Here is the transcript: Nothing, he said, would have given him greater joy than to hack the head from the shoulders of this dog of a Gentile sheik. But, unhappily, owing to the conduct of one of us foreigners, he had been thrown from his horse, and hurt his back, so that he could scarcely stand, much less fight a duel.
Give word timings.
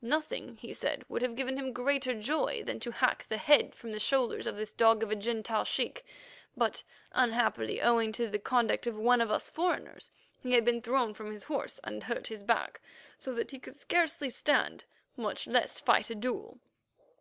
Nothing, 0.00 0.54
he 0.58 0.72
said, 0.72 1.02
would 1.08 1.22
have 1.22 1.34
given 1.34 1.56
him 1.58 1.72
greater 1.72 2.14
joy 2.14 2.62
than 2.64 2.78
to 2.78 2.92
hack 2.92 3.26
the 3.28 3.36
head 3.36 3.74
from 3.74 3.90
the 3.90 3.98
shoulders 3.98 4.46
of 4.46 4.54
this 4.56 4.72
dog 4.72 5.02
of 5.02 5.10
a 5.10 5.16
Gentile 5.16 5.64
sheik. 5.64 6.04
But, 6.56 6.84
unhappily, 7.10 7.80
owing 7.82 8.12
to 8.12 8.28
the 8.28 8.38
conduct 8.38 8.86
of 8.86 8.96
one 8.96 9.20
of 9.20 9.32
us 9.32 9.50
foreigners, 9.50 10.12
he 10.38 10.52
had 10.52 10.64
been 10.64 10.82
thrown 10.82 11.14
from 11.14 11.32
his 11.32 11.42
horse, 11.42 11.80
and 11.82 12.04
hurt 12.04 12.28
his 12.28 12.44
back, 12.44 12.80
so 13.18 13.34
that 13.34 13.50
he 13.50 13.58
could 13.58 13.80
scarcely 13.80 14.30
stand, 14.30 14.84
much 15.16 15.48
less 15.48 15.80
fight 15.80 16.10
a 16.10 16.14
duel. 16.14 16.60